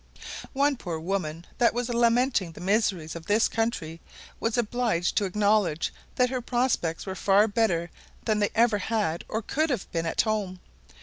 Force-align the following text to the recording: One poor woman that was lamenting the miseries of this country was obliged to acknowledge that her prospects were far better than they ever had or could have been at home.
One 0.53 0.77
poor 0.77 0.99
woman 0.99 1.45
that 1.59 1.75
was 1.75 1.87
lamenting 1.89 2.53
the 2.53 2.59
miseries 2.59 3.15
of 3.15 3.27
this 3.27 3.47
country 3.47 4.01
was 4.39 4.57
obliged 4.57 5.15
to 5.17 5.25
acknowledge 5.25 5.93
that 6.15 6.31
her 6.31 6.41
prospects 6.41 7.05
were 7.05 7.13
far 7.13 7.47
better 7.47 7.91
than 8.25 8.39
they 8.39 8.49
ever 8.55 8.79
had 8.79 9.23
or 9.27 9.43
could 9.43 9.69
have 9.69 9.91
been 9.91 10.07
at 10.07 10.21
home. 10.21 10.59